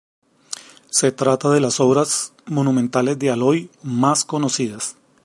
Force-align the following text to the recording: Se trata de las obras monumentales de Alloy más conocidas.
Se 0.89 1.11
trata 1.11 1.51
de 1.51 1.59
las 1.59 1.79
obras 1.79 2.33
monumentales 2.47 3.19
de 3.19 3.29
Alloy 3.29 3.69
más 3.83 4.25
conocidas. 4.25 4.95